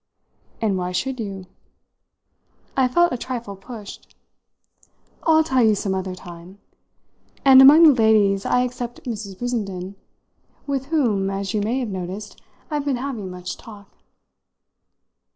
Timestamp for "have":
11.77-11.89